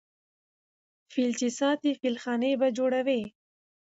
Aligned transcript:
ـ 0.57 1.09
فيل 1.11 1.31
چې 1.39 1.47
ساتې 1.59 1.91
فيلخانې 2.01 2.51
به 2.61 2.67
جوړوې. 2.77 3.21